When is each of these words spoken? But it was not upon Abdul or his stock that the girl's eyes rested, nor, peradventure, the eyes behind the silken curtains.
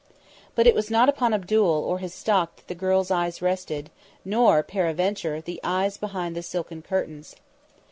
But 0.55 0.65
it 0.65 0.73
was 0.73 0.89
not 0.89 1.09
upon 1.09 1.31
Abdul 1.31 1.63
or 1.63 1.99
his 1.99 2.11
stock 2.11 2.55
that 2.55 2.67
the 2.67 2.73
girl's 2.73 3.11
eyes 3.11 3.39
rested, 3.39 3.91
nor, 4.25 4.63
peradventure, 4.63 5.41
the 5.41 5.59
eyes 5.63 5.95
behind 5.97 6.35
the 6.35 6.41
silken 6.41 6.81
curtains. 6.81 7.35